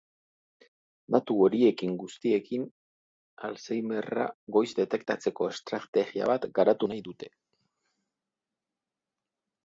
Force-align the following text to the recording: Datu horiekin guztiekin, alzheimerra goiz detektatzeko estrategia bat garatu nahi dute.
Datu 1.15 1.35
horiekin 1.47 1.91
guztiekin, 2.03 2.63
alzheimerra 3.49 4.25
goiz 4.55 4.65
detektatzeko 4.79 5.49
estrategia 5.57 6.31
bat 6.31 6.47
garatu 6.61 6.89
nahi 6.93 7.03
dute. 7.09 7.29